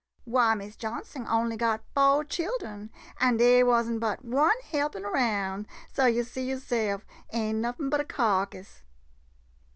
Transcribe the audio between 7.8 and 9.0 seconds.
but a carcass.